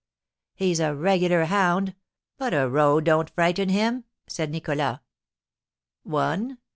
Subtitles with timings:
[0.55, 1.93] "He's a regular hound;
[2.39, 4.97] but a row don't frighten him," said Nicholas.
[6.01, 6.57] "One?